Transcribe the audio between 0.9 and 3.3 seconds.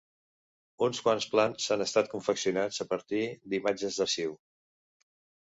quants plans han estat confeccionats a partir